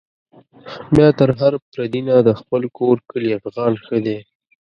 [0.95, 4.17] بيا تر هر پردي نه، د خپل کور کلي افغان ښه دی